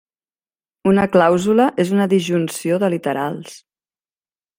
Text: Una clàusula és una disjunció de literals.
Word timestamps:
Una 0.91 1.03
clàusula 1.15 1.67
és 1.83 1.91
una 1.97 2.07
disjunció 2.13 2.81
de 2.85 2.89
literals. 2.95 3.55